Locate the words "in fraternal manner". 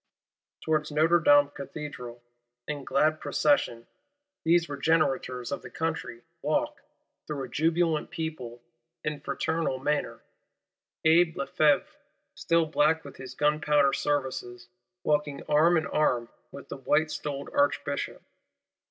9.03-10.23